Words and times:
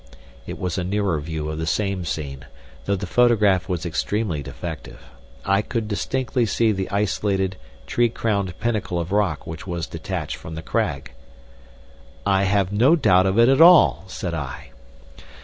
It 0.47 0.57
was 0.57 0.79
a 0.79 0.83
nearer 0.83 1.19
view 1.19 1.47
of 1.51 1.59
the 1.59 1.67
same 1.67 2.05
scene, 2.05 2.45
though 2.85 2.95
the 2.95 3.05
photograph 3.05 3.69
was 3.69 3.85
extremely 3.85 4.41
defective. 4.41 4.99
I 5.45 5.61
could 5.61 5.87
distinctly 5.87 6.47
see 6.47 6.71
the 6.71 6.89
isolated, 6.89 7.55
tree 7.85 8.09
crowned 8.09 8.59
pinnacle 8.59 8.99
of 8.99 9.11
rock 9.11 9.45
which 9.45 9.67
was 9.67 9.85
detached 9.85 10.37
from 10.37 10.55
the 10.55 10.63
crag. 10.63 11.11
"I 12.25 12.45
have 12.45 12.71
no 12.73 12.95
doubt 12.95 13.27
of 13.27 13.37
it 13.37 13.47
at 13.47 13.61
all," 13.61 14.03
said 14.07 14.33
I. 14.33 14.71